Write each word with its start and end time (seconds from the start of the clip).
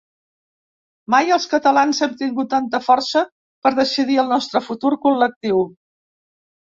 Mai 1.13 1.27
els 1.33 1.43
catalans 1.49 1.99
hem 2.07 2.15
tingut 2.21 2.49
tanta 2.53 2.79
força 2.85 3.23
per 3.67 3.73
decidir 3.81 4.17
el 4.23 4.31
nostre 4.35 4.63
futur 4.69 4.91
col·lectiu. 5.05 5.61